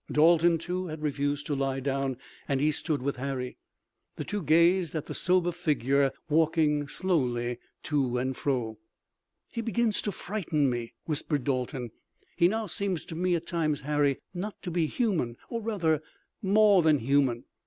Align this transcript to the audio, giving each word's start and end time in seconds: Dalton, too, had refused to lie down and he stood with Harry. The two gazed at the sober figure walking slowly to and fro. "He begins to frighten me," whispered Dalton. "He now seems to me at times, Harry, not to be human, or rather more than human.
Dalton, 0.11 0.57
too, 0.57 0.87
had 0.87 1.03
refused 1.03 1.45
to 1.45 1.53
lie 1.53 1.79
down 1.79 2.17
and 2.47 2.59
he 2.59 2.71
stood 2.71 3.03
with 3.03 3.17
Harry. 3.17 3.57
The 4.15 4.23
two 4.23 4.41
gazed 4.41 4.95
at 4.95 5.05
the 5.05 5.13
sober 5.13 5.51
figure 5.51 6.11
walking 6.27 6.87
slowly 6.87 7.59
to 7.83 8.17
and 8.17 8.35
fro. 8.35 8.79
"He 9.51 9.61
begins 9.61 10.01
to 10.01 10.11
frighten 10.11 10.71
me," 10.71 10.95
whispered 11.05 11.43
Dalton. 11.43 11.91
"He 12.35 12.47
now 12.47 12.65
seems 12.65 13.05
to 13.05 13.15
me 13.15 13.35
at 13.35 13.45
times, 13.45 13.81
Harry, 13.81 14.17
not 14.33 14.59
to 14.63 14.71
be 14.71 14.87
human, 14.87 15.37
or 15.49 15.61
rather 15.61 16.01
more 16.41 16.81
than 16.81 16.97
human. 16.97 17.43